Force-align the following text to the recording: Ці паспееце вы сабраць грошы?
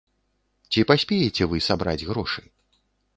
Ці 0.71 0.83
паспееце 0.91 1.43
вы 1.51 1.61
сабраць 1.69 2.07
грошы? 2.13 2.41